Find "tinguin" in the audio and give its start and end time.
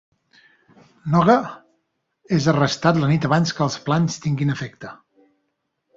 4.25-4.55